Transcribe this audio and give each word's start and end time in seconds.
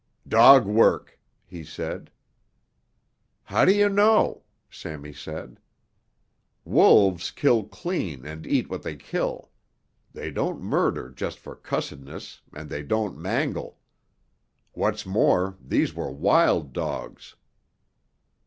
"Dog 0.27 0.65
work," 0.65 1.19
he 1.45 1.63
said. 1.63 2.09
"How 3.43 3.65
do 3.65 3.71
you 3.71 3.87
know?" 3.87 4.41
Sammy 4.67 5.13
said. 5.13 5.59
"Wolves 6.65 7.29
kill 7.29 7.65
clean 7.65 8.25
and 8.25 8.47
eat 8.47 8.67
what 8.67 8.81
they 8.81 8.95
kill. 8.95 9.51
They 10.11 10.31
don't 10.31 10.59
murder 10.59 11.11
just 11.11 11.37
for 11.37 11.55
cussedness 11.55 12.41
and 12.51 12.67
they 12.67 12.81
don't 12.81 13.15
mangle. 13.15 13.77
What's 14.73 15.05
more, 15.05 15.55
these 15.63 15.93
were 15.93 16.09
wild 16.09 16.73
dogs." 16.73 17.35